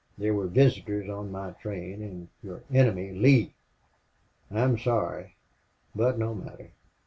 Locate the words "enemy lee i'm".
2.73-4.75